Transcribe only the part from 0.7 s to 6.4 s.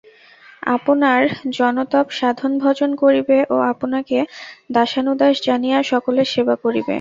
আপনার জপতপ সাধন ভজন করিবে ও আপনাকে দাসানুদাস জানিয়া সকলের